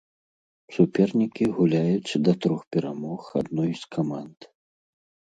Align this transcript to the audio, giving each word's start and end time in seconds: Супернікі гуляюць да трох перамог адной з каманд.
Супернікі 0.75 1.45
гуляюць 1.57 2.21
да 2.27 2.33
трох 2.45 2.63
перамог 2.75 3.27
адной 3.41 3.71
з 3.83 3.91
каманд. 3.97 4.37